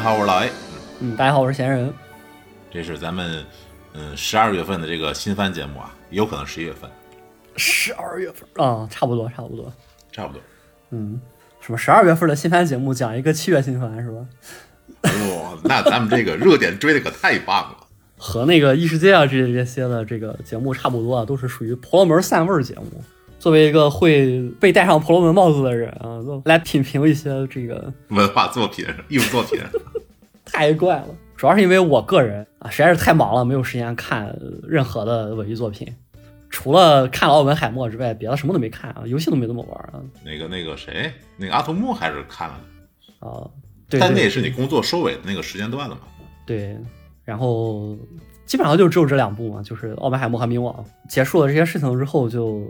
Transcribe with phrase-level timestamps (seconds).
[0.00, 0.50] 大家好，我是老 A。
[1.00, 1.92] 嗯，大家好，我是闲人。
[2.70, 3.44] 这是咱们
[3.92, 6.90] 嗯十二月份的这个新番节目啊，有可能十一月份，
[7.54, 9.70] 十二月份啊，差不多，差不多。
[10.10, 10.40] 差不多。
[10.88, 11.20] 嗯，
[11.60, 14.26] 什么十二月份的新番节目讲一个七月新番是吧？
[15.02, 17.76] 哇，那咱们这个热点追的可太棒了。
[18.16, 23.04] 和那个异世界啊这这些的这个节目差不多啊，都是属于婆罗门散味儿节目。
[23.40, 29.58] 作为一个会被戴上婆罗门帽子的人啊，来品评一些这个文化作品、艺术作品，
[30.44, 31.08] 太怪了。
[31.36, 35.88] 主要是因为我个人啊，实在是太忙了，没有时间看任何的文艺作品。
[36.50, 40.02] 除了看了《奥本海默》之外，别的什么都没看啊，游戏都没怎么玩啊。
[40.22, 42.60] 那个那个谁，那个阿童木还是看了
[43.20, 43.48] 的，啊，
[43.88, 46.02] 对，但那也是你工作收尾的那个时间段了嘛。
[46.44, 46.76] 对，
[47.24, 47.96] 然后
[48.44, 50.74] 基本上就只有这两部嘛，就是《奥本海默》和《冥王》。
[51.08, 52.66] 结束了这些事情之后，就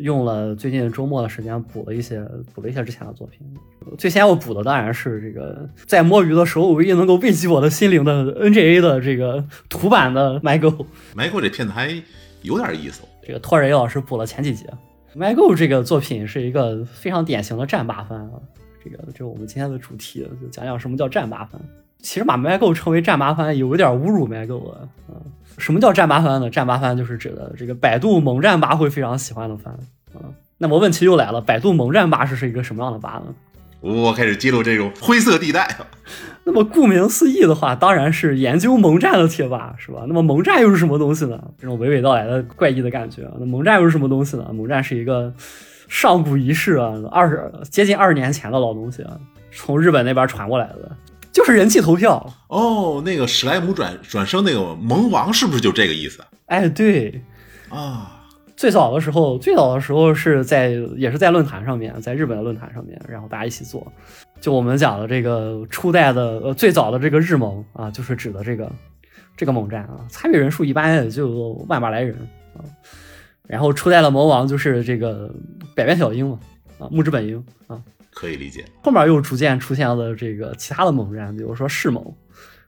[0.00, 2.20] 用了最近周末的时间补了一些
[2.54, 3.46] 补了一些之前的作品。
[3.98, 10.86] 最先我补的当然是这个在摸鱼的时候唯一能够慰藉我的心灵的 NGA 的这个图版的 My Go。
[11.14, 12.02] Michael 这片子还
[12.42, 14.64] 有点意思，这个托尔老师补了前几集。
[15.14, 18.40] My Go 这个作品是一个非常典型的战八番啊，
[18.82, 21.60] 这个就是我们今天的主题，就讲讲什么叫战八番。
[21.98, 25.09] 其实把 My Go 称为战八番有一点侮辱 My Go 了啊。
[25.58, 26.48] 什么叫战八番呢？
[26.50, 29.72] 战八番就是指的这个百度萌战吧会非常喜欢的番
[30.14, 30.20] 啊。
[30.58, 33.34] 那么问题又来了，百度萌战吧是是一个什么样的吧呢？
[33.80, 35.76] 我开始揭露这种灰色地带。
[36.44, 40.04] 那么顾名思义的话，当然是研究萌战的贴吧，是吧？
[40.06, 41.40] 那么萌战又是什么东西呢？
[41.58, 43.32] 这种娓娓道来的怪异的感觉啊。
[43.38, 44.50] 那萌战又是什么东西呢？
[44.52, 45.32] 萌战是一个
[45.88, 49.16] 上古仪式啊，二十接近二十年前的老东西啊，
[49.50, 50.90] 从日本那边传过来的，
[51.32, 52.32] 就是人气投票。
[52.48, 57.22] 哦，那个史莱姆转转生那个萌王是不是就这个意思哎，对，
[57.68, 58.16] 啊？
[58.56, 63.90] 最早的时候，最早的时候是在也是在论坛上面，在日本的论坛上面，然后大家一起做。
[64.38, 68.70] 就我们讲的这个初代的呃最早的这个日盟啊，就是指的这个
[69.34, 72.14] 这个盟战啊，参与人数一般也就万把来人
[72.54, 72.60] 啊。
[73.46, 75.34] 然后初代的魔王就是这个
[75.74, 76.38] 百变小樱嘛
[76.78, 77.80] 啊，木之本樱啊。
[78.20, 78.64] 可以理解。
[78.82, 82.04] 后面又逐渐出现了这个其他的猛战，比如说世盟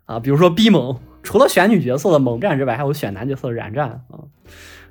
[0.07, 0.99] 啊，比如说逼盟。
[1.23, 4.19] 除了选女角色的猛战之外，还有选男角色的燃战啊。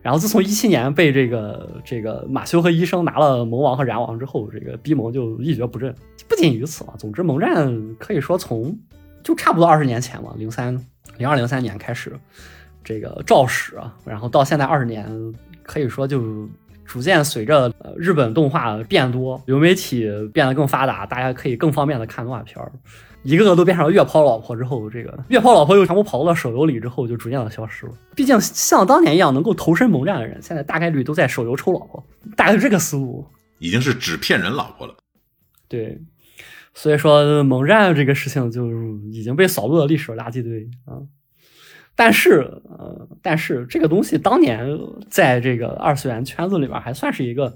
[0.01, 5.93] 然后自从一七年被这个这个马修和医生拿了盟王和燃王之后，这个逼盟就一蹶不振。
[6.29, 8.73] 不仅于此啊，总之盟战可以说从
[9.23, 10.73] 就差不多二十年前嘛，零三
[11.17, 12.17] 零二零三年开始
[12.81, 16.47] 这个肇始啊，然后到现在二十年，可以说就
[16.85, 22.71] 逐渐随着呃日本动画变多，流媒体变得更发达，大家可以更方便的看动画片儿。
[23.23, 27.93] 一个个都变成了月抛老婆之后，这个月抛老婆又全部跑到了手游里之后，就逐渐的消失了。
[28.15, 32.03] 毕竟像当年一样能够投身盟战的人，现在大概率都在手游抽老婆，
[32.35, 33.23] 大概是这个思路。
[33.59, 34.95] 已经是只骗人老婆了。
[35.67, 36.01] 对，
[36.73, 38.71] 所以说盟战这个事情就
[39.11, 40.97] 已经被扫入了历史垃圾堆啊。
[42.03, 42.39] 但是，
[42.79, 44.67] 呃，但是这个东西当年
[45.07, 47.55] 在这个二次元圈子里边还算是一个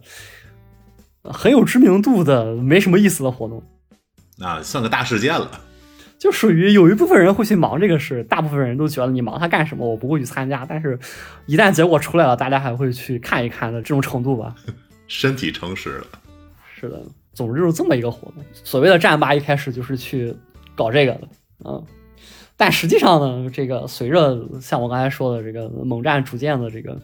[1.24, 3.64] 呃很有知名度的、没什么意思的活动。
[4.38, 5.50] 那算个大事件了。
[6.20, 10.64] 就属于有一部分人会去忙这个事，大部分人都觉得你忙它干什么，我不会去参加。
[10.64, 11.00] 但是，
[11.48, 14.54] 一旦结果出来了，大家还会去看一看的这种程度吧。
[15.10, 16.08] 身体诚实了。
[16.76, 17.02] 是的，
[17.34, 18.46] 总之就是这么一个活动。
[18.54, 20.32] 所谓的战吧，一开始就是去
[20.76, 21.28] 搞这个的，
[21.66, 21.84] 嗯。
[22.58, 26.98] 但实际上呢，这个随着像我刚才说的这个猛战逐渐的这个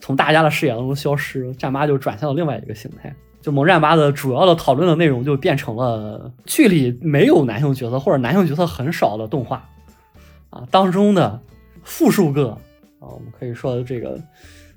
[0.00, 3.14] 从大家的视野当中消失，战八就转向了另外一个形态。
[3.40, 9.68] 就萌战八的主要的讨论的内容就变成了剧里没有男性角色或者男性角色很少的动画
[10.50, 11.40] 啊当中的
[11.82, 12.50] 复数个
[13.00, 14.16] 啊，我们可以说这个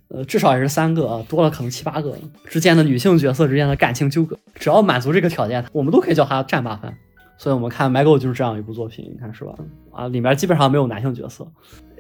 [0.08, 6.97] 呃至少也是三个啊，多了可能七八个之间的女性角色之间的感情纠葛，只要满足这个条件，我们都可以叫它战八番。
[7.38, 9.53] 所以我们看《My Go》就是这样一部作品，你看是吧？
[9.91, 11.46] 啊，里面基本上没有男性角色。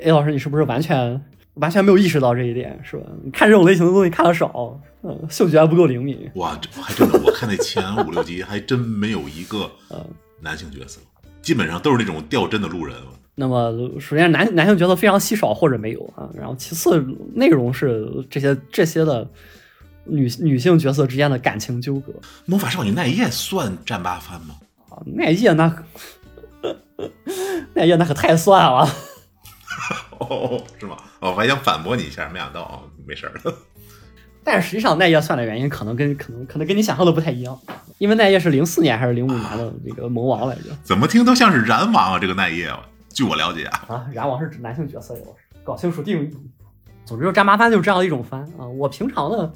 [0.01, 1.21] A 老师，你是不是完全
[1.55, 3.05] 完全没有意识到这一点，是吧？
[3.23, 6.29] 你看这种类型的东西看的少，嗯，嗅觉还不够灵敏。
[6.35, 10.05] 哇，这还真的，我看那前五六集还真没有一个嗯
[10.41, 10.99] 男性角色，
[11.41, 12.95] 基本上都是那种掉帧的路人。
[13.37, 19.29] 那么，首先男男性角色非常稀少或者没有啊，然后其次内容是这些这些的
[20.05, 22.13] 女女性角色之间的感情纠葛
[22.45, 24.55] 魔法少女奈叶算战八番吗？
[24.95, 25.83] 啊，奈叶那
[27.73, 28.87] 奈叶那可太算了。
[30.19, 30.95] 哦，是吗？
[31.19, 33.33] 我还想反驳你一下，没想到啊，没事儿。
[34.43, 37.59] 但是实际上奈叶算的原因可能跟可能可能跟你想象的不太一样，
[37.97, 42.71] 因为奈叶是零四年还是零五年的这个萌王来着怎么听都像是燃王啊，这个奈叶。
[43.13, 45.15] 据我了解啊，啊，燃王是指男性角色，
[45.63, 46.37] 搞清楚定义。
[47.05, 48.67] 总之，就战麻番就是这样的一种番啊。
[48.67, 49.51] 我平常呢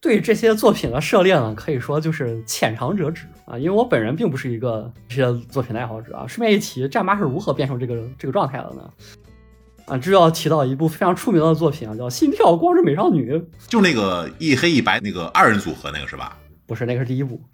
[0.00, 6.26] 对这些作品的涉猎呢，可以说就是浅尝辄止啊，因为我本人并不是一个这些作品的爱好者啊。
[6.26, 8.90] 顺便一提，战妈是如何变成这个这个状态的呢？
[9.86, 13.32] 啊，这要提到一部非常出名的作品啊，叫《心跳光之美少女》，
[13.66, 16.36] 就那个一黑一白那个二人组合那个是吧？
[16.66, 17.40] 不是，那个是第一部。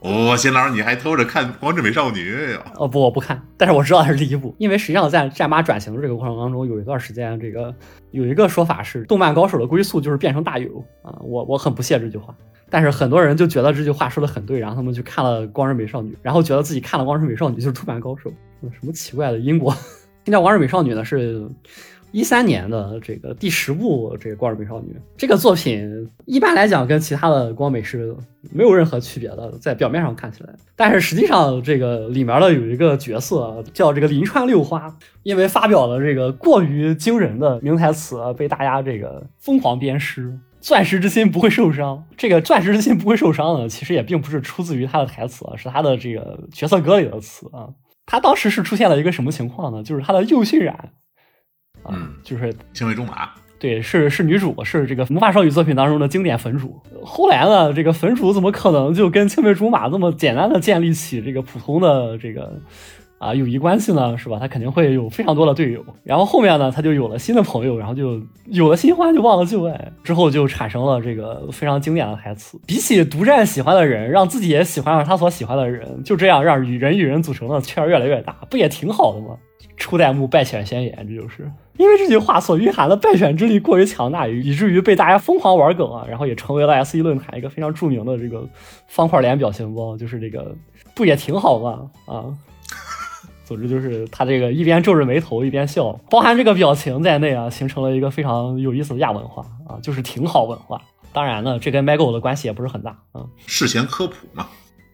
[0.00, 2.60] 哦，新郎，你还偷着看《光之美少女》呀？
[2.76, 7.74] 哦不，我不看，但是我知道它是第一部，因为实际上在战妈转型的这个过程当中，有一段时间，这个
[8.12, 12.34] 有一个说法是，动漫高手的归宿就是变成大友啊，我我很不屑这句话，
[12.68, 18.30] 但是很多人就觉得这句话说的很对，然后他们去看了《光之美少女》，然后觉得自己看了《光之美少女》就是出版高手，
[18.62, 19.72] 什么奇怪的因果？
[20.24, 21.48] 现在《光之美少女》呢是。
[22.12, 24.86] 一三年的这个第十部这个《光之美少女》
[25.18, 28.16] 这个作品，一般来讲跟其他的光美是
[28.52, 40.32] 没有任何区别的，在表面上看起来，但是实际上这个里面的有一个角色叫这个林川六花，因为发表了这个过于惊人的名台词，被大家这个疯狂鞭尸。
[40.66, 47.68] 钻石之心不会受伤，这个钻石之心不会受伤呢，其实也并不是出自于他的台词，是他的这个角色歌里的词啊。
[48.04, 49.84] 他当时是出现了一个什么情况呢？
[49.84, 50.90] 就是他的右渲染。
[51.88, 53.30] 嗯，就是青梅竹马，
[53.60, 56.82] 对，是是女主，是这个魔法少女作品当中的经典粉主。
[57.04, 62.60] 后来呢，这个粉主怎么可能就跟青梅竹马这么简单的建立起这个普通的这个
[63.18, 64.16] 啊友谊关系呢？
[64.18, 64.38] 是吧？
[64.38, 65.84] 他肯定会有非常多的队友。
[66.04, 79.36] 然后后面呢，他就有了新的朋友，然后就有了新欢就忘了旧爱，之后就产生了这个非常经典的台词：比起独占喜欢的人，让自己也喜欢上他所喜欢的人，就这样让与人与人组成的圈越来越大，不也挺好的吗？
[79.76, 88.48] 初代目败犬先言，这就是因为这句话所蕴含的败犬之力过于强大，以至于被大家疯狂玩梗啊，然后也成为了 S 一论坛一个非常著名的这个
[88.88, 90.56] 方块脸表情包，就是这个
[90.94, 91.90] 不也挺好吗？
[92.06, 92.24] 啊，
[93.46, 100.82] 总之就是他这个一边皱着眉头一边笑，包含这个表情在内啊，形成了一个非常有意思的亚文化啊，就是挺好文化。
[101.12, 103.24] 当然呢，这跟 Mego 的关系也不是很大啊。
[103.46, 104.48] 事前科普嘛，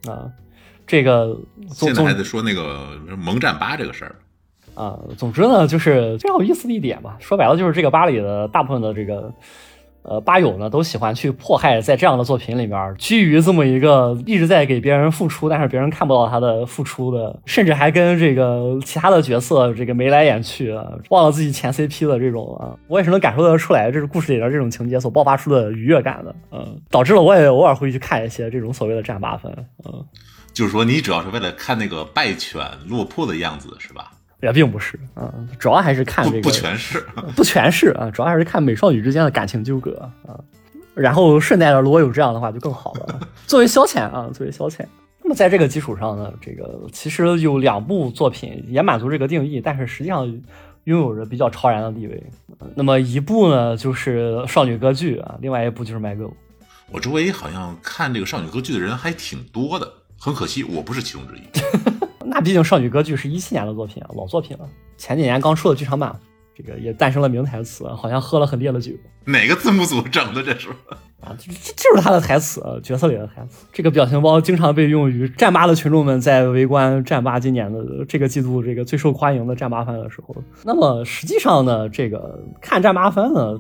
[0.07, 0.31] 啊，
[0.87, 1.37] 这个
[1.71, 4.15] 现在还得说那个萌战八这个事儿。
[4.75, 7.17] 啊，总之呢，就是非常有意思的一点吧。
[7.21, 9.33] 说白了，就是这个吧里的大部分的这个
[10.03, 20.73] 呃吧友呢，都喜欢去迫害在这样的作品里面居于这么一个一直在给别人付出，但是别人看不到他的付出的，甚至还跟这个其他的角色这个眉来眼去，
[21.11, 26.35] 忘了自己前 CP 的这种啊，我也是能感受得出来，这是故事里边这种情节所爆发出的愉悦感的。
[26.51, 29.53] 嗯，导致了我也偶尔会去看一些这种所谓的战八分。
[29.85, 30.05] 嗯，
[30.53, 34.12] 就是说你主要是为了看那个败犬落魄的样子，是吧？
[34.43, 37.01] 也并不是啊，主要还是看这个不全是，
[37.37, 40.39] 不全是啊，主要还是看美少女之间的感情纠葛啊。
[40.95, 44.85] 然后顺带着，如果有这样的话就更好了，作为消遣啊，作为消遣。
[45.23, 50.27] 那么在这个基础上呢，这个其实有两部作品也满足这个定义，但是实际上
[50.85, 52.23] 拥有着比较超然的地位。
[52.75, 56.29] 那么一部呢就是少女歌剧啊，另外一部就是《My Girl》。
[56.91, 61.43] 我周围好像看这个少女歌剧的人还挺多的，很可惜我不是其中之一。
[62.27, 64.69] 那毕竟少女歌剧是一七年的作品啊，老作品了。
[64.97, 66.15] 前几年刚出的剧场版，
[66.55, 68.93] 这个也诞生了名台词，好像喝了很烈的酒。
[69.25, 70.69] 哪个字幕组整的这是？
[71.21, 73.65] 啊，这就是他的台词，角色里的台词。
[73.73, 80.35] 这个表情包经常被用于战八的群众们在围观战八今年的这个季度这个最受欢迎的战八番的时候。
[80.65, 83.57] 那么实际上呢，这个看战八番呢，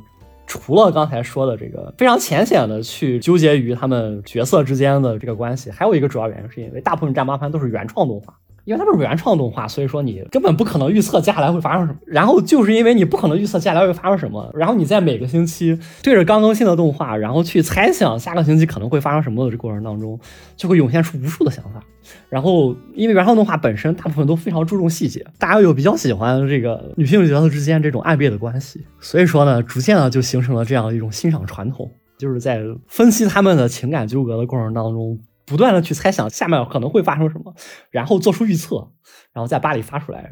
[0.49, 8.37] 除了刚才说的这个非常浅显的去纠结于他们角色之间的这个关系，还有一个主要原因是因为大部分战八番都是原创动画。
[8.65, 11.99] 因为它是原创动画，所以说你根本不可能预测接下来会发生什么。
[12.07, 20.19] 然后就是因为你不可能预测接下来会发生什么，然后你在每个星期对着刚更新的动画，然后去猜想下个星期可能会发生什么的这过程当中，
[20.57, 21.83] 就会涌现出无数的想法。
[22.29, 35.19] 然后因为原创动画本身大部分都非常注重细节，大家又比较喜欢这个女性角色之间这种暧昧的关系，所以说呢，逐渐的就形成了这样一种欣赏传统，就是在分析他们的情感纠葛的过程当中。
[35.45, 37.55] 不断的去猜想下面可能会发生什么，
[37.91, 38.91] 然后做出预测，
[39.33, 40.31] 然后在巴黎发出来，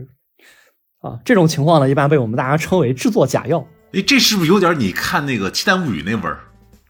[1.00, 3.66] 啊，这种情况呢，一般被我们大家称为制作假药。
[3.92, 6.38] 哎，这是不是有点你看那个《期待物语》那味儿？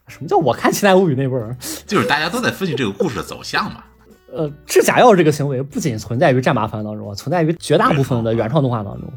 [0.08, 1.56] 什么叫我看《期待物语》那味儿？
[1.86, 3.84] 就是大家都在分析这个故事的走向嘛。
[4.32, 9.12] 呃，制假药这个行为不仅存在于战麻番当中，存在于绝大部分的原创动画当中。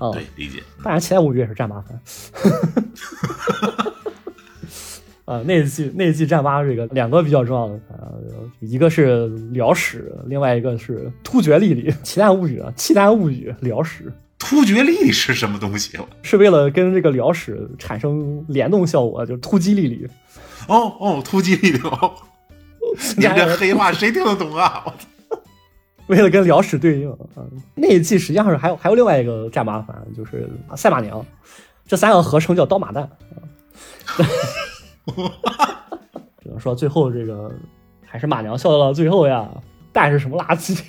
[0.00, 0.62] 嗯，对，理解。
[0.82, 2.00] 当然，《期待物语》也是战麻番。
[5.26, 8.14] 呃，那一季那一季战八这个两个比较重要的，呃，
[8.60, 11.92] 一个是辽史，另外一个是突厥丽丽。
[12.04, 14.12] 契丹物语啊，契丹物语辽史。
[14.38, 15.98] 突厥丽丽是什么东西？
[16.22, 20.06] 是为了跟这个辽史产生联动效果，就是突击丽丽。
[20.68, 22.14] 哦哦，突击丽丽哦，
[23.16, 24.84] 你这黑话谁听得懂啊？
[26.06, 27.42] 为了跟辽史对应啊，
[27.74, 31.24] 那一季实际上是还有还有另外一个战八番，就是赛马娘，
[31.84, 33.08] 这三个合称叫刀马旦。
[36.42, 37.52] 只能说最后这个
[38.04, 39.48] 还是马娘笑到了最后呀？
[39.92, 40.80] 蛋是什么垃圾？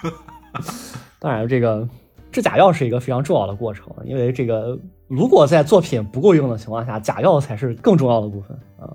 [1.18, 1.88] 当然，这个
[2.30, 8.94] 制假药是一个非常重要的过程，因为这个如果在作品不够用的情况下，假药才是更重要的部分啊。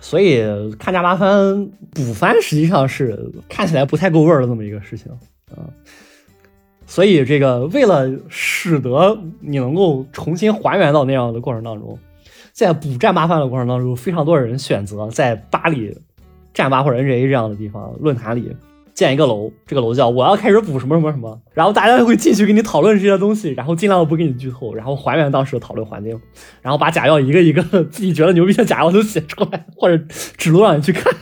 [0.00, 0.42] 所以
[0.78, 5.10] 看加麻番补番实际上是看起来不太够味儿的这么一个事情
[5.50, 5.64] 啊。
[6.86, 11.98] 所以这个为了使得你能够重新还原到那样的过程当中，
[12.56, 15.94] 在补战八饭的过程当中，非常多人选择在巴黎
[16.54, 18.56] 战八或者 NGA 这样的地方论坛里。
[18.94, 26.18] 建一个楼，这个楼叫我要开始补什么什么什么，然后大家会进去跟你讨论这些东西，然后尽量不给你剧透，然后还原当时的讨论环境，
[26.62, 30.02] 然后把假药一个一个自己觉得牛逼的假药都写出来，或者
[30.38, 31.12] 指路让你去看。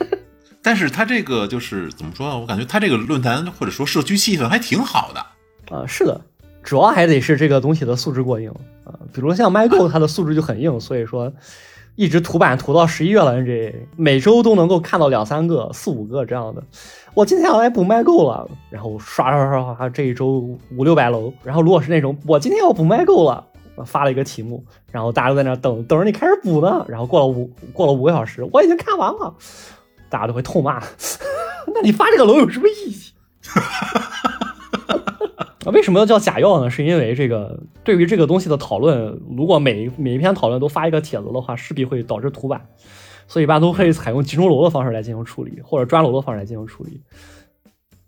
[0.63, 2.39] 但是他这个就是怎么说呢？
[2.39, 5.77] 我感觉他这个论坛或者说社区气氛还挺好的。
[5.77, 6.21] 啊，是的，
[6.65, 8.51] 主要还得是这个东西的素质过硬
[8.85, 11.33] 啊，比如像 MyGo，它的素质就很硬，所以说。
[11.97, 16.61] 一直涂版涂到十一月了，NJ 每周都能够看到两三个、四五个这样的。
[17.15, 21.33] 我今天要来补麦够了，然后刷刷刷刷，这一周五六百楼。
[21.45, 23.47] 然后如果是那种我今天要补麦够了，
[23.87, 26.85] 发了一个题目，然后大家都在那等等着你开始补呢。
[26.89, 29.33] 然后过了五过了五个小时，我已经看完了，
[30.11, 30.83] 大家都会痛骂。
[31.73, 32.97] 那你发这个楼有什么意义？
[35.65, 36.69] 啊，为什么要叫假药呢？
[36.69, 42.67] 是因为这个对于这个东西的讨论，如果每每一篇讨论都发一个帖子的话，势必会导致涂版，
[43.27, 47.01] 所以一般都可以采用集中楼的方式来进行处理，或者砖楼的方式来进行处理。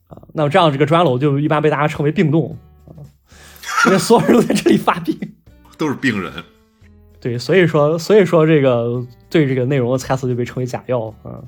[0.08, 2.92] 啊，那么这样这个砖楼就一般被大家称为病栋啊，
[3.86, 5.18] 因为所有人都在这里发病，
[5.78, 6.32] 都是病人。
[7.20, 11.42] 对，所以说所以说这个对这个内容的猜测就被称为假药啊。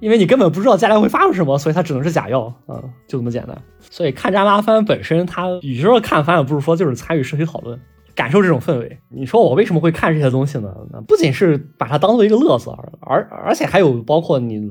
[0.00, 3.56] 因为你根本不知道将来会发生什么，所以它只能是假药嗯，就这么简单。
[3.80, 7.80] 所以看扎拉番本身，它与其说看番，也不是说就是参与社区讨论，
[8.14, 8.98] 感受这种氛围。
[9.08, 10.74] 你说我为什么会看这些东西呢？
[11.06, 14.70] 不仅是把它当做一个乐子，而而且还有包括你。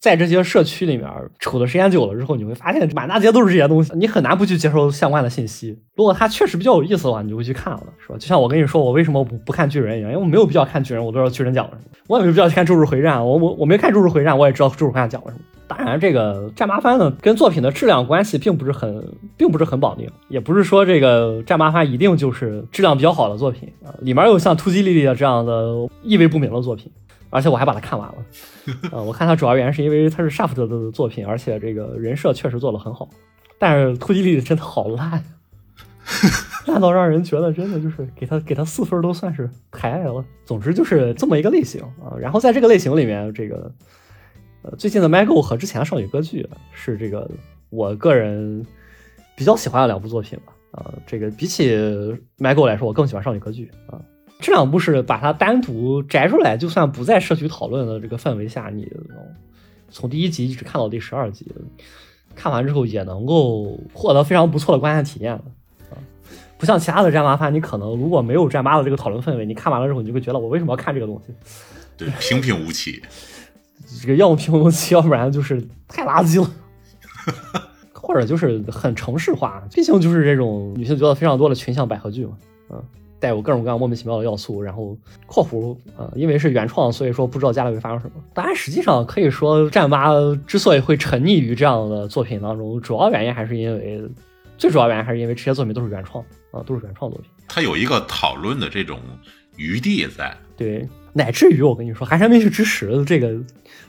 [0.00, 1.08] 在这些社区里面
[1.40, 5.76] 处的时间久了之后，你会发现满大街都是这些东西，你很难不去接受相关的信息。
[5.96, 8.16] 如果它确实比较有意思的话，你就会去看了，是吧？
[8.18, 11.82] 就像我跟你说，我为什么不不看巨人一样，因为我没有必要看巨人，我都知道巨人讲了什么。
[12.06, 15.40] 我也没有必要去看周日回战，我我我没看周日回战，我也知道周日回战讲了什么。
[15.66, 19.04] 当然，这个战麻番呢，跟作品的质量关系并不是很，
[19.36, 23.92] 并不是很绑定，也不是说这个战麻番一定就是质量比较好的作品啊。
[24.00, 26.90] 里面有像突击莉莉的这样的意味不明的作品。
[27.30, 28.14] 而且我还把它看完了，
[28.90, 33.08] 呃，我看它主要原因是因为它是 Shaft 的作品，而且这个人设确实做的很好。
[33.58, 35.22] 但是突击力真的好烂，
[36.66, 40.24] 烂到让人觉得真的就是给他给他四分都算是抬了。
[40.44, 42.16] 总之就是这么一个类型啊。
[42.18, 43.70] 然后在这个类型里面，这个
[44.62, 47.30] 呃最近的 Mago 和之前的少女歌剧是这个
[47.68, 48.64] 我个人
[49.36, 50.52] 比较喜欢的两部作品吧。
[50.70, 51.74] 啊，这个比起
[52.38, 54.00] Mago 来说，我更喜欢少女歌剧啊。
[54.38, 58.90] 这两部是把它单独摘出来，就算不在社区讨论的这个氛围下，你
[59.90, 61.46] 从第一集一直看到第十二集，
[62.34, 65.40] 看完之后也能够获得非常不错的观看体验啊。
[66.56, 71.32] 不像其他的战麻番，你可能如果没有战八的这个讨论氛围，你看完了之后，你就会觉得我为什么要看这个东西？
[71.96, 73.02] 对，平平无奇。
[74.00, 76.50] 这个要么平平无奇，要不然就是太垃圾了，
[77.92, 79.62] 或者就是很城市化。
[79.72, 82.36] 毕竟就是这种女性角色非常多的群像百合剧嘛，
[82.70, 82.82] 嗯。
[83.20, 84.96] 带有各种各样莫名其妙的要素，然后
[85.26, 88.12] 括弧啊，因为是原创，所以说不知道将来会发生什么。
[88.34, 90.10] 当然，实际上可以说战八
[90.46, 94.02] 之所以会沉溺于这样的作品当中，主要原因还是因为，
[94.56, 97.30] 最主要原因还是因为这些作品都是原创啊，都是原创作品。
[97.48, 98.98] 它有一个讨论的这种
[99.56, 100.36] 余地在。
[100.58, 103.34] 对，乃至于我跟你说，寒山美雪之时这个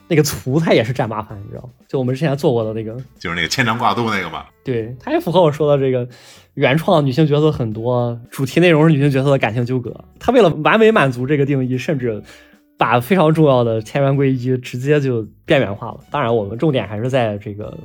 [0.08, 1.70] 那个图，它也是占八番，你知道吗？
[1.86, 4.46] 就我们之前做过的那个，就是那个牵肠挂肚那个嘛。
[4.64, 6.08] 对，它也符合我说的这个。
[6.54, 10.04] 原创女性角色很多，主题内容是女性角色的感情纠葛。
[10.18, 12.22] 他为了完美满足这个定义，甚至
[12.76, 16.00] 把非常重要的千元归一直接就边缘化了。
[16.10, 17.78] 当然，我们重点还是在这个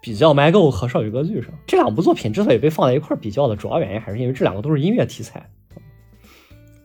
[0.00, 1.52] 比较《My Go》和《少女歌剧》上。
[1.66, 5.46] 这两部作品之所以被放在一块比较的主要原因，还是因为这两个都是音乐题材。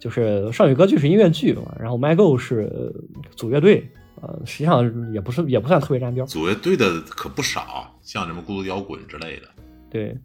[0.01, 2.91] 就是《少女歌剧》是音乐剧嘛，然后《My Go》是
[3.36, 3.88] 组乐队，
[4.20, 6.25] 呃，实际上也不是也不算特别沾边。
[6.25, 9.43] 组乐队的可不少，像什么孤独摇滚之类的。
[9.91, 10.17] 对。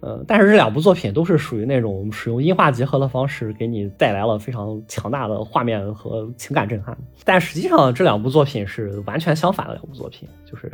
[0.00, 6.96] 呃，但是这两部作品都是属于那种使用音画结合的方式，给你带来了非常强大的画面和情感震撼。
[7.24, 10.28] 但实际上，这两部作品是完全相反的两部作品。
[10.48, 10.70] 就是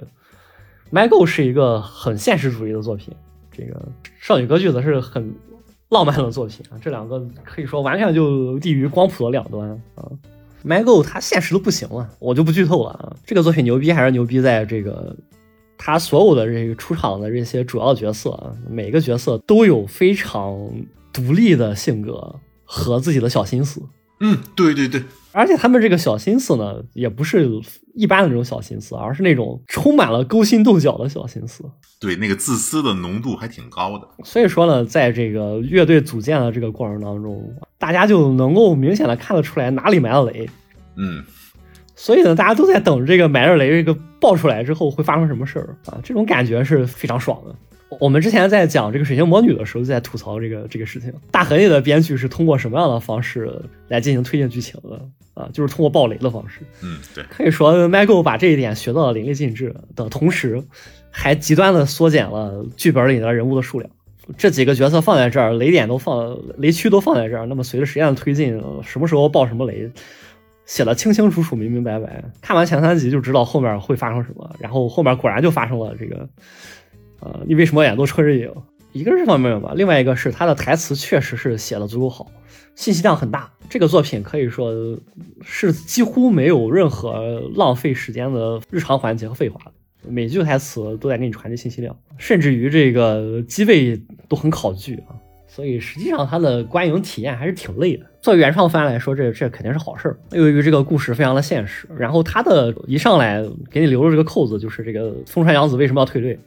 [0.95, 3.15] 《My Go》是一个很现实主义的作品，
[3.51, 3.81] 这个
[4.21, 5.35] 《少女歌剧》则是很
[5.95, 6.77] 浪漫的作品啊。
[6.83, 10.05] 这两个可以说完全就立于光谱的两端啊。
[10.67, 13.17] 《My Go》它现实都不行了，我就不剧透了啊。
[13.25, 15.17] 这个作品牛逼还是牛逼在这个。
[15.77, 20.57] 他所有的这个出场的这些主要角色啊，每个角色都有非常
[21.13, 23.83] 独立的性格和自己的小心思。
[24.21, 25.03] 嗯，对对对，
[25.33, 27.49] 而且他们这个小心思呢，也不是
[27.95, 31.65] 一般的那种小心思，而是那种充满了勾心斗角的小心思。
[32.01, 34.09] 对，那个自私的浓度还挺高的。
[34.25, 40.49] 所以说呢，在这个乐队组建的这个过程当中，大家就能够明显的看得出来哪里埋了雷。
[40.97, 41.25] 嗯，
[41.97, 45.99] 所以呢，大家都在等这个埋了雷这个爆出来之后会发生什么事儿啊？
[46.05, 47.55] 这种感觉是非常爽的。
[48.01, 51.13] 我们之前在讲这个水星魔女的时候，就在吐槽这个这个事情。
[51.31, 55.01] 大河内的编剧是通过什么样的方式来进行推进剧情的
[55.35, 55.49] 啊？
[55.53, 56.61] 就是通过暴雷的方式。
[56.83, 60.61] 嗯，对，可以说 Michael 把这一点学到了淋漓尽致的同时，
[61.11, 63.89] 还极端的缩减了剧本里的人物的数量。
[64.37, 67.47] 这几个角色放在这儿，雷点都放，雷区都放在这儿。
[67.47, 69.89] 那么随着时间的推进，什么时候爆什么雷，
[70.65, 72.25] 写的清清楚楚、明明白白。
[72.41, 76.27] 看完前三集就知道后面会发生什么，然后后面果然就发生了这个。
[77.25, 78.53] 呃，你为什么演都穿着影？
[78.93, 82.31] 一个是这方面吧，另外一个是他的台词确实是写的足够好，
[82.77, 83.51] 信息量很大。
[83.69, 84.73] 这个作品可以说
[85.43, 89.73] 是几乎没有任何浪费时间的日常环节和废话的，
[90.09, 95.17] 每句台词都在给你传递信息量，甚至于这个机位都很考据啊。
[95.49, 98.05] 所以实际上他的观影体验还是挺累的。
[98.21, 100.17] 作为原创番来说，这这肯定是好事儿。
[100.33, 106.39] 由于这个故事非常的现实，然后他的一上来给你留了这个扣子，就是这个风川洋子为什么要退队。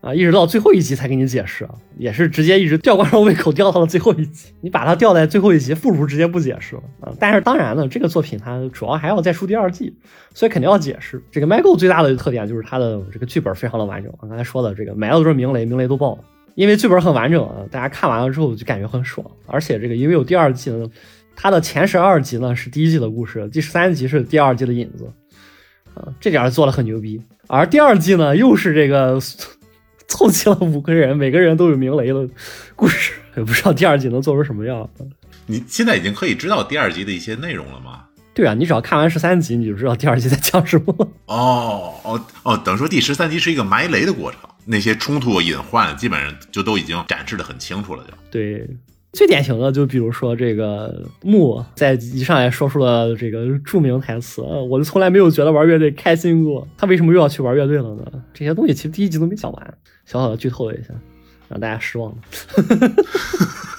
[0.00, 4.48] 啊，一直到最后一集才给你解释，也是直接一直吊观众胃口吊到了最后一集。
[4.62, 7.12] 你把它吊在最后一集，不如直接不解释了啊。
[7.20, 9.94] 但是当然呢，这个作品它主要还要再出第二季，
[10.32, 11.22] 所以肯定要解释。
[11.30, 14.10] 这个 Michael 最大的特点就是它的这个剧本非常的完整。
[14.20, 19.30] 我刚才说的这个埋了都是明雷，明雷都爆了，因为剧本很完整啊，大家看完了之后就感觉很爽。
[19.46, 20.86] 而且这个因为有第二季呢，
[21.36, 25.12] 它的前十二集呢是第一季的故事，第十三集是第二季的引子，
[25.92, 27.20] 啊，这点做的很牛逼。
[27.48, 29.20] 而第二季呢又是这个。
[30.10, 32.28] 凑齐了五个人，每个人都有明雷的
[32.76, 34.88] 故事，也不知道第二集能做成什么样。
[35.46, 38.04] 你现在已经可以知道第二集的一些内容了吗？
[38.34, 40.94] 对啊，你只要看完十三集，你就知道第二集在讲什么。
[41.26, 48.68] 哦哦哦，等于说第十三集是一个埋雷的过程，那些冲突隐患基本上就都已经展示的很清楚了，就对。
[49.12, 58.04] 最典型的就比如说这个木在一上来说出了这个著名台词，我就从来没有觉得玩乐队开心过，他为什么又要去玩乐队了呢？
[58.32, 59.74] 这些东西其实第一集都没讲完，
[60.06, 60.94] 小小的剧透了一下，
[61.48, 62.18] 让大家失望了。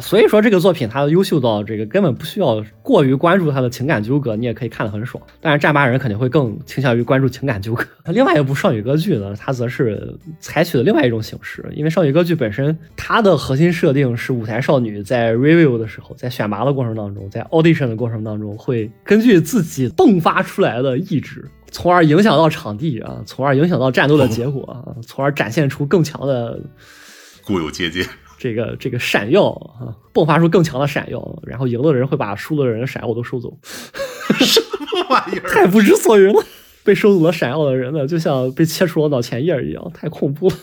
[0.00, 5.22] 所以说这个作品它优秀到这个根本不需要过于关注它的情感纠葛，你也可以看得很爽。
[5.40, 7.84] 但是战八人肯定会更倾向于关注情感纠葛。
[8.06, 26.60] 另外一部少女歌剧呢，它则是采取了另外一种形式，因为少女歌剧本身它的核心设定是舞台少女在 review 的时候，在选拔的过程当中，在 audition 的过程当中，会根据自己迸发出来的意志，从而影响到场地啊，从而影响到战斗的结果啊，从而展现出更强的
[27.44, 28.04] 固有阶级。
[28.44, 29.48] 这个这个闪耀
[29.80, 33.56] 啊，迸发出更强的闪耀，然后赢的人会把输的人的闪耀都收走，
[34.38, 35.48] 什么玩意儿？
[35.48, 36.44] 太不知所云了！
[36.84, 40.54] 被收走了闪耀的人呢，就像被切除了脑前叶一样，太恐怖了。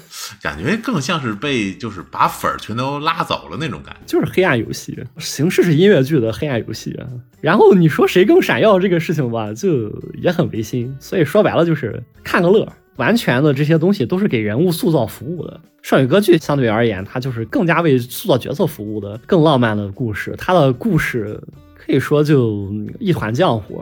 [0.44, 6.96] 感觉更像是被就是把粉儿全都拉走了那种感觉，就是黑暗游戏，形式是音乐剧的黑暗游戏。
[7.41, 9.91] 然后你说谁更闪耀这个事情吧，就
[10.22, 10.96] 也很违心。
[11.00, 12.72] 所以说白了就是看个乐。
[12.97, 15.60] 完全的这些东西都是给人物塑造服务的。
[15.82, 20.36] 少女歌剧相对而言，它就是更加为塑造角色服务的，更浪漫的故事。
[20.38, 21.41] 它的故事
[21.73, 23.82] 可以说就一团浆糊。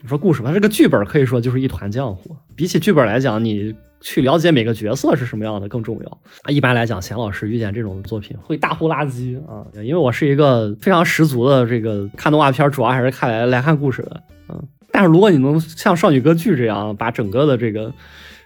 [0.00, 2.36] 你说故事吧，这个剧本可以说就是一团浆糊。
[2.54, 6.18] 比起剧本来讲，你去了解每个角色是什么样的更重要。
[6.42, 14.22] 啊，一般来讲，贤老师遇见这种作品会大呼垃圾啊，因为我是一个非常十足的这个看动画片，主要还是看来来看故事的。
[14.48, 14.62] 嗯，
[14.92, 17.92] 但是如果你能像少女歌剧这样把整个的这个。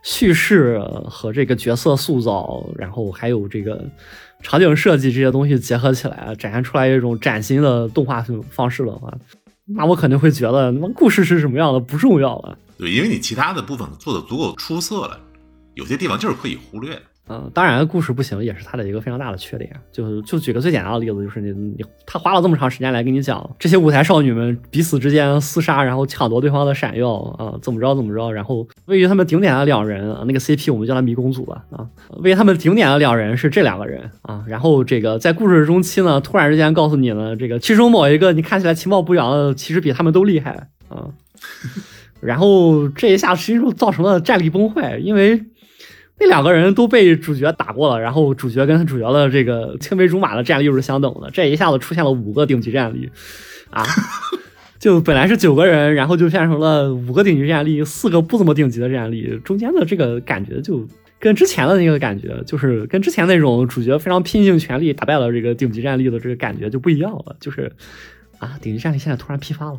[0.06, 3.84] 叙事和这个角色塑造，然后还有这个
[4.40, 9.12] 场景设计这些东西结合起来，展现出来一种崭新的动画方式的话，
[9.64, 12.56] 那我肯定会觉得，那故事是什么样的不重要了。
[12.78, 15.18] 对，因为你其他的部分做的足够出色了，
[15.74, 17.02] 有些地方就是可以忽略的。
[17.28, 19.68] 嗯，当然故事不行也是他的一个非常大的缺点。
[19.90, 28.32] 就就举个最简单的例子，就是你你他花了这么长时间来跟你讲这些舞台少女们彼此之间厮杀，然后抢夺对方的闪耀啊，怎么着怎么着。
[28.32, 31.86] 然后位于他们顶点的两人啊，那个 CP 我们叫他迷宫组吧啊，
[32.18, 34.44] 位于他们顶点的两人是这两个人啊。
[34.46, 41.08] 然后这个在故事中期呢，突然之间告诉你呢，这个其中某一个你看起来其貌不扬的，其实比他们都厉害啊。
[42.22, 45.44] 然后这一下实际上造成了战力崩坏，因为。
[46.18, 53.10] 那两个人都被主角打过了，然后主角跟主角的这个青梅竹马的战力又是相等的，这一下子出现了五个顶级战力，
[53.70, 53.84] 啊，
[54.80, 60.88] 就本来是九个人，然后就变成了五个顶级战力，四个不怎么顶级的战力，中间的这个感觉就
[61.20, 67.70] 跟之前的那个感觉，就是跟之前那种主角非常拼尽全力打败了这个顶级战力的这个感觉就不一样了， 就是
[68.38, 69.78] 啊，顶级战力现在突然批发了，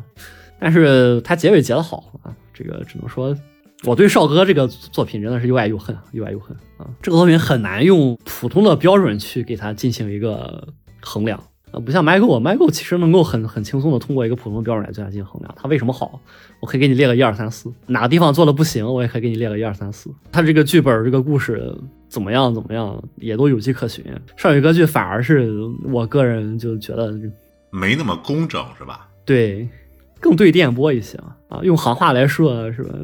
[0.60, 3.36] 但是他结尾结得好啊，这个只能说
[3.84, 6.86] 我对少哥这个作品真的是又爱又恨，又爱又恨啊。
[7.00, 10.66] 这个作品很难用普通的标准去给它进行一个
[11.00, 11.38] 衡量
[11.70, 15.54] 啊，不像 Michael，Michael 其实能够很很轻松的通过一个普通的标准来对它进行衡量。
[15.56, 16.20] 它为什么好？
[16.60, 20.10] 我可以给你列个一二三四，哪个地方做的不行，我也可以给你列个一二三四。
[20.32, 21.72] 他这个剧本这个故事
[22.08, 24.04] 怎么样怎么样，也都有迹可循。
[24.36, 25.52] 少女歌剧反而是
[25.84, 27.14] 我个人就觉得
[27.70, 29.06] 没那么工整，是吧？
[29.24, 29.68] 对，
[30.18, 31.16] 更对电波一些
[31.48, 31.60] 啊。
[31.62, 32.94] 用行话来说是吧？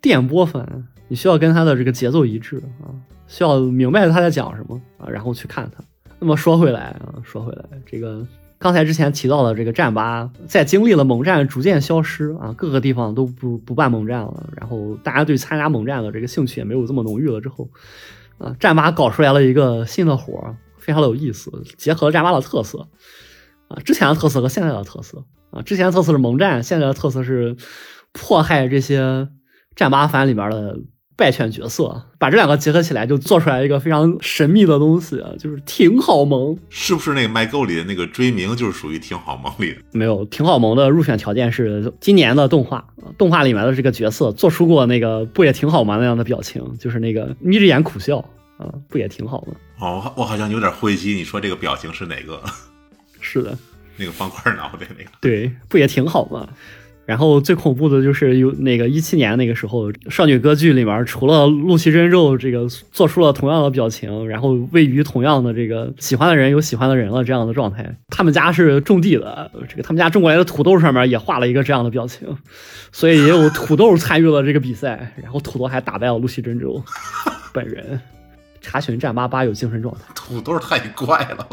[0.00, 2.88] 电波番，你需要跟他的这个节奏一致啊，
[3.26, 5.82] 需要明白他在讲什么啊，然后去看他。
[6.18, 8.26] 那么说回来啊，说回来，这个
[8.58, 17.68] 刚才之前提到的这个战八，在经历了猛战逐渐消失啊，各个地方都不不办猛战了，然后大家对参加猛战的这个兴趣也没有这么浓郁了之后，
[18.38, 22.86] 啊，战八搞出来了一个新的活，非常的有意思，结合了战八的特色
[23.68, 27.56] 啊，之前的特色和现在的特色啊，之前的特色是猛战，现在的特色是
[28.12, 29.28] 迫害这些。
[29.74, 30.78] 战八番里边的
[31.16, 36.56] 败犬角色，把这两个结合起来，就做出来一个非常神秘的东西，就是挺好萌。
[36.70, 39.80] 是不是那个麦购里的那个追名就是属于挺好萌里的？
[39.92, 42.82] 没有，挺好萌的入选条件是今年的动画，
[43.18, 48.18] 动画里面的这个角色做出过那个不也挺好吗那样的表情，就是那个眯着眼苦笑
[48.56, 49.54] 啊，不也挺好吗？
[49.78, 52.42] 哦，我好像有点晦气，你说这个表情是哪个？
[53.20, 53.56] 是的，
[53.98, 55.10] 那个方块脑袋那个。
[55.20, 56.48] 对，不也挺好吗？
[57.10, 72.28] 然后最恐怖的就是有那个一七年那个时候，少女歌剧里面除了陆崎真宙这个做出了同样的表情，然后位于同样的这个喜欢的人有喜欢的人了这样的状态，他们家是种地的，这个他们家种过来的土豆上面也画了一个这样的表情，
[72.92, 76.80] 所以也有土豆参与了这个比赛，然后土豆还打败了陆崎真宙
[77.52, 78.00] 本人。
[78.60, 81.44] 查询战八八有精神状态，土豆太怪了。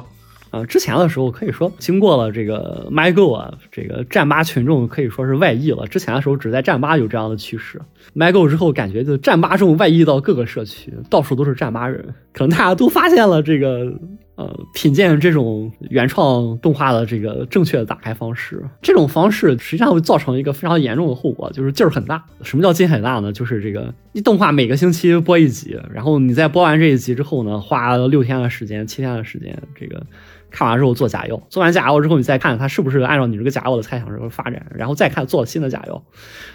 [0.50, 5.86] 啊，之前的时候可以说经过了这个 MyGo 啊，这个战八群众可以说是外溢了。
[5.88, 7.82] 之前的时候只在战八有这样的趋势
[8.16, 12.14] ，MyGo 之后感觉就战八众外溢到各个社区，到处都是战八人。
[12.38, 13.92] 可能大家都发现了这个
[14.36, 18.64] 呃品鉴这种原创动画的这个正确的打开方式。
[18.80, 22.24] 这种方式实际上会造成一个非常严重的后果，就是劲儿很大。
[22.44, 23.34] 什么叫劲很大呢？
[23.34, 30.06] 就是这个一动画每个星期播一集，然后你在播完这一集之后呢，花六天的时间、七天的时间，这个。
[30.50, 36.04] 看完之后做假药，做完假药之后，你再看它是不是按照你这个假药的猜想这个发展，然后再看做了新的假药，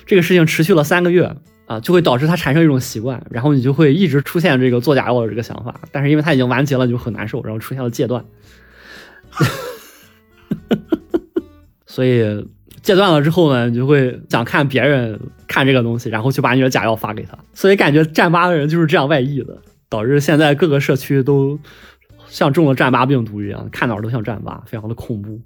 [0.06, 1.30] 这个事情持续了三个月
[1.66, 8.24] 啊，就会导致它产生一种习惯，然后你就会一直出现这个做假药的这个想法，但是因为它已经完结了，就很难受，然后出现了戒断，
[11.86, 12.46] 所以
[12.82, 21.58] 戒断了之后呢，你就会想看别人看这个东西，然后就把你的假药发给他，所以感觉战八的人就是这样外溢的，导致现在各个社区都。
[22.32, 25.38] 像中了战八病毒一样，看哪儿都像战八，非常的恐怖。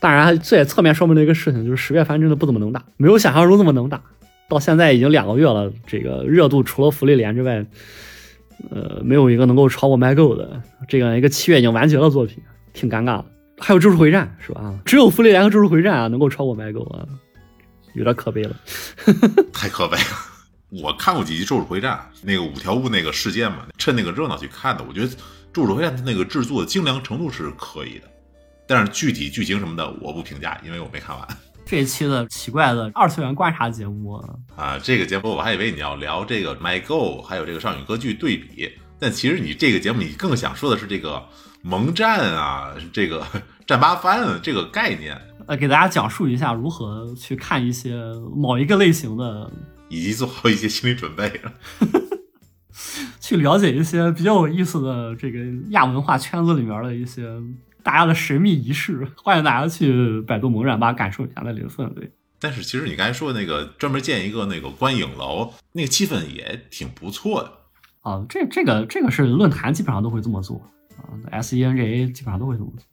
[0.00, 4.00] 当然，这也侧面说明了一个事情，就是十月番真的不怎么能打，没有想象中那么能打。
[4.48, 7.66] 到现在已经两个月了，这个热度除了福利连之外，
[8.70, 13.26] 呃，没有一个能够超过 MyGo 的这样一个七月已经完结的作品，挺尴尬的。
[13.58, 14.74] 还有咒术回战是吧？
[14.86, 17.06] 只有福利连和咒术回战啊能够超过 MyGo 啊，
[17.94, 18.56] 有点可悲了。
[19.52, 20.82] 太可悲了！
[20.82, 25.06] 我看过几集咒术回战，那个五条悟那个事件嘛，趁那个热闹去看的，我觉得。
[25.56, 28.02] 《咒术回战》的那个制作精良程度是可以的，
[28.68, 31.26] 但是具体剧情什么的我不评价，因为我没看完。
[31.64, 34.22] 这一期的奇怪的二次元观察节目
[34.54, 41.24] 啊，这个节目我还以为你要聊这个《My Go》还有这个少女歌剧对比，但其实你这个节目你更想说的是这个
[41.62, 43.26] 萌战啊，这个
[43.66, 45.18] 战八番这个概念。
[45.46, 47.94] 呃，给大家讲述一下如何去看一些
[48.36, 49.50] 某一个类型的，
[49.88, 51.40] 以及做好一些心理准备。
[53.26, 57.26] 去了解一些比较有意思的这个亚文化圈子里面的一些
[57.82, 62.08] 大家的神秘仪式，欢迎大家去百度萌战吧感受一下那里的氛围。
[62.38, 67.52] 但是其实你刚才说的那个专门建一个那个观影楼，那个气氛也挺不错的
[68.02, 68.24] 啊。
[68.28, 70.58] 这这个这个是论坛基本上都会这么做
[70.96, 72.86] 啊，S E N G A 基本上都会这么做。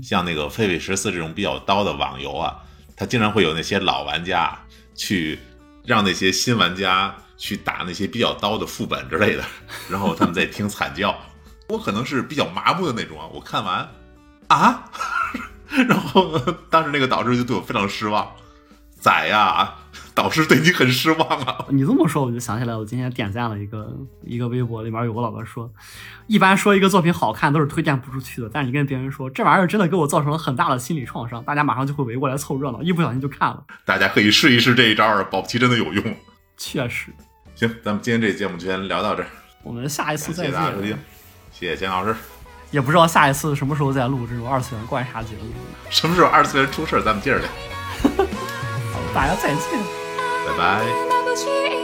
[0.00, 2.62] 像那个《狒狒十四》这种比较刀的网游啊，
[2.94, 4.56] 它经常会有那些老玩家
[4.94, 5.36] 去
[5.84, 7.12] 让那些新玩家。
[7.40, 9.42] 去打那些比较刀的副本之类的，
[9.88, 11.16] 然后他们在听惨叫。
[11.68, 13.88] 我可能是比较麻木的那种啊，我看完
[14.48, 14.84] 啊，
[15.88, 18.30] 然后当时那个导师就对我非常失望。
[19.00, 19.76] 仔呀，
[20.14, 21.64] 导师对你很失望啊！
[21.70, 23.90] 你这么说，我就想起来，我今天点赞了一个
[24.22, 25.72] 一个微博，里面有个老哥说，
[26.26, 33.64] 一般说一个作品好看都是推荐不出去的，但是你跟别人说这玩意儿真的给我造成了很大的心理创伤，大家马上就会围过来凑热闹，一不小心就看了。
[33.86, 36.16] 大家可以试一试这一招，保不齐真的有用。
[36.58, 37.10] 确实。
[37.60, 39.28] 行，咱们今天这节目就先聊到这儿。
[39.62, 40.52] 我们下一次再见。
[40.52, 40.98] 谢谢大家收听，
[41.52, 42.16] 谢谢钱老师，
[42.70, 45.52] 也不知道下一次什么时候再录这种二次元观察节目。
[45.90, 47.48] 什么时候二次元出事儿，咱们接着聊。
[48.94, 49.78] 好，大家再见。
[50.46, 51.79] 拜拜。